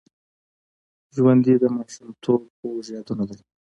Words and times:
ژوندي 1.15 1.53
د 1.59 1.65
ماشومتوب 1.75 2.41
خوږ 2.57 2.85
یادونه 2.95 3.23
لري 3.29 3.45